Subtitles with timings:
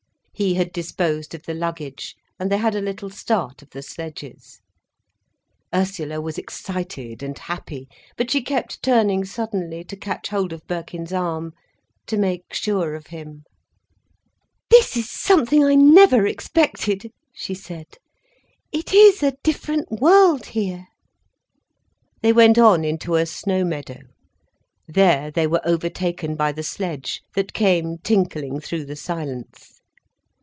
[0.33, 4.59] He had disposed of the luggage, and they had a little start of the sledges.
[5.71, 11.13] Ursula was excited and happy, but she kept turning suddenly to catch hold of Birkin's
[11.13, 11.53] arm,
[12.07, 13.43] to make sure of him.
[14.71, 17.85] "This is something I never expected," she said.
[18.71, 20.87] "It is a different world, here."
[22.23, 23.99] They went on into a snow meadow.
[24.87, 29.77] There they were overtaken by the sledge, that came tinkling through the silence.